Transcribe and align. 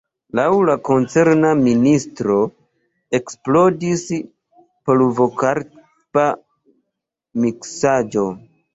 Laŭ 0.37 0.43
la 0.69 0.75
koncerna 0.87 1.51
ministro 1.67 2.39
eksplodis 3.19 4.07
polvokarba 4.91 6.29
miksaĵo. 7.47 8.31